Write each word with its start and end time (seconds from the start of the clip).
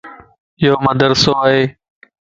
ايو 0.59 0.73
مدرسو 0.87 1.31
ائي 1.45 1.61